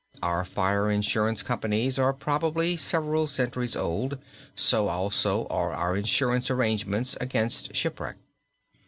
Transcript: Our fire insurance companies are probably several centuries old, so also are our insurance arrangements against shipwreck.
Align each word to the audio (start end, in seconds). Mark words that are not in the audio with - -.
Our 0.23 0.43
fire 0.45 0.89
insurance 0.89 1.43
companies 1.43 1.99
are 1.99 2.11
probably 2.11 2.75
several 2.75 3.27
centuries 3.27 3.75
old, 3.75 4.17
so 4.55 4.87
also 4.87 5.45
are 5.51 5.71
our 5.73 5.95
insurance 5.95 6.49
arrangements 6.49 7.15
against 7.21 7.75
shipwreck. 7.75 8.15